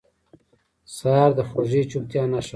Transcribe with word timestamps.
سهار 0.95 1.31
د 1.37 1.39
خوږې 1.49 1.81
چوپتیا 1.91 2.23
نښه 2.31 2.41
ده. 2.47 2.49